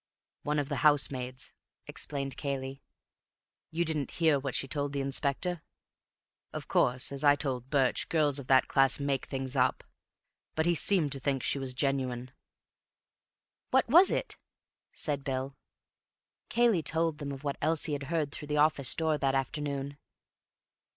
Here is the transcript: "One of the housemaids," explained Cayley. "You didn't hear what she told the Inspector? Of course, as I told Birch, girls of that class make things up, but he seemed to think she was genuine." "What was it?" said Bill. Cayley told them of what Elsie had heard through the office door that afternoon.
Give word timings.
"One 0.41 0.57
of 0.57 0.67
the 0.67 0.77
housemaids," 0.77 1.51
explained 1.85 2.35
Cayley. 2.35 2.81
"You 3.69 3.85
didn't 3.85 4.09
hear 4.17 4.39
what 4.39 4.55
she 4.55 4.67
told 4.67 4.93
the 4.93 4.99
Inspector? 5.01 5.61
Of 6.51 6.67
course, 6.67 7.11
as 7.11 7.23
I 7.23 7.35
told 7.35 7.69
Birch, 7.69 8.09
girls 8.09 8.39
of 8.39 8.47
that 8.47 8.67
class 8.67 8.99
make 8.99 9.27
things 9.27 9.55
up, 9.55 9.83
but 10.55 10.65
he 10.65 10.73
seemed 10.73 11.11
to 11.11 11.19
think 11.19 11.43
she 11.43 11.59
was 11.59 11.75
genuine." 11.75 12.31
"What 13.69 13.87
was 13.87 14.09
it?" 14.09 14.37
said 14.91 15.23
Bill. 15.23 15.55
Cayley 16.49 16.81
told 16.81 17.19
them 17.19 17.31
of 17.31 17.43
what 17.43 17.57
Elsie 17.61 17.93
had 17.93 18.03
heard 18.09 18.31
through 18.31 18.47
the 18.47 18.57
office 18.57 18.95
door 18.95 19.19
that 19.19 19.35
afternoon. 19.35 19.99